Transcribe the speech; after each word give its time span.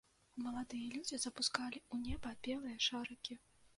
Маладыя 0.43 0.87
людзі 0.95 1.19
запускалі 1.25 1.79
ў 1.81 1.95
неба 2.09 2.29
белыя 2.49 2.77
шарыкі. 2.87 3.33